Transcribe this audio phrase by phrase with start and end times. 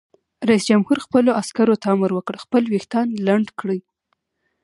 [0.49, 3.79] رئیس جمهور خپلو عسکرو ته امر وکړ؛ خپل ویښتان لنډ کړئ!